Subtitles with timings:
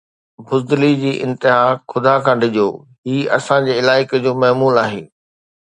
[0.45, 2.69] بزدلي جي انتها، خدا کان ڊڄو،
[3.07, 5.03] هي اسان جي علائقي جو معمول آهي